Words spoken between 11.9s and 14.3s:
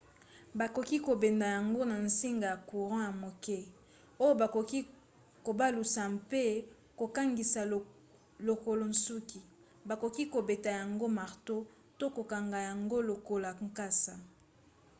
to kokanga yango lokola nkasa